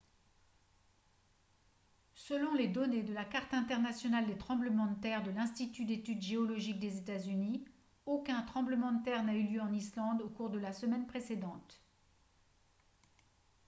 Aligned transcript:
selon 2.15 2.55
les 2.55 2.67
données 2.67 3.03
de 3.03 3.13
la 3.13 3.23
carte 3.23 3.53
internationale 3.53 4.25
des 4.25 4.35
tremblements 4.35 4.87
de 4.87 4.99
terre 4.99 5.21
de 5.21 5.29
l'institut 5.29 5.85
d'études 5.85 6.23
géologiques 6.23 6.79
des 6.79 6.97
états-unis 6.97 7.63
aucun 8.07 8.41
tremblement 8.41 8.93
de 8.93 9.03
terre 9.03 9.23
n'a 9.23 9.35
eu 9.35 9.43
lieu 9.43 9.61
en 9.61 9.71
islande 9.71 10.23
au 10.23 10.29
cours 10.29 10.49
de 10.49 10.57
la 10.57 10.73
semaine 10.73 11.05
précédente 11.05 11.79